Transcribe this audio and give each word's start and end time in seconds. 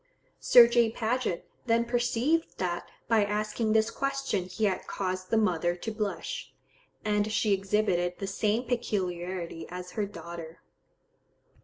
Sir 0.39 0.67
J. 0.67 0.89
Paget 0.91 1.47
then 1.67 1.85
perceived 1.85 2.57
that 2.57 2.89
by 3.07 3.23
asking 3.23 3.73
this 3.73 3.91
question 3.91 4.45
he 4.45 4.65
had 4.65 4.87
caused 4.87 5.29
the 5.29 5.37
mother 5.37 5.75
to 5.75 5.91
blush; 5.91 6.51
and 7.05 7.31
she 7.31 7.53
exhibited 7.53 8.17
the 8.17 8.25
same 8.25 8.63
peculiarity 8.63 9.67
as 9.69 9.91
her 9.91 10.07
daughter. 10.07 10.59